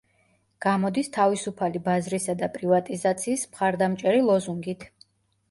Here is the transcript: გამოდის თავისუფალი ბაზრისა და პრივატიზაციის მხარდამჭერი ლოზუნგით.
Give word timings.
გამოდის 0.65 1.11
თავისუფალი 1.17 1.81
ბაზრისა 1.89 2.35
და 2.41 2.49
პრივატიზაციის 2.57 3.45
მხარდამჭერი 3.53 4.27
ლოზუნგით. 4.33 4.91